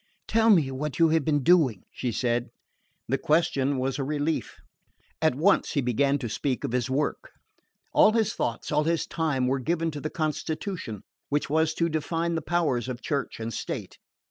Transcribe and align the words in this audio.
"Tell 0.27 0.49
me 0.49 0.71
what 0.71 0.97
you 0.97 1.09
have 1.09 1.23
been 1.23 1.43
doing," 1.43 1.83
she 1.91 2.11
said. 2.11 2.49
The 3.07 3.19
question 3.19 3.77
was 3.77 3.99
a 3.99 4.03
relief. 4.03 4.55
At 5.21 5.35
once 5.35 5.73
he 5.73 5.79
began 5.81 6.17
to 6.17 6.27
separation 6.27 6.61
of 6.65 6.71
his 6.73 6.89
work. 6.89 7.29
All 7.93 8.11
his 8.11 8.33
thoughts, 8.33 8.71
all 8.71 8.85
his 8.85 9.05
time, 9.05 9.45
were 9.45 9.59
given 9.59 9.91
to 9.91 10.01
the 10.01 10.09
constitution 10.09 11.03
which 11.29 11.51
was 11.51 11.75
to 11.75 11.87
define 11.87 12.33
the 12.33 12.41
powers 12.41 12.89
of 12.89 13.03
Church 13.03 13.39
and 13.39 13.53
state. 13.53 13.99